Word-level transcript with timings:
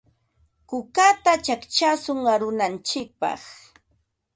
Kukata 0.69 1.31
chaqchashun 1.45 2.19
arunantsikpaq. 2.33 3.41